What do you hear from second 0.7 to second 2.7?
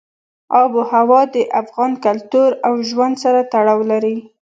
وهوا د افغان کلتور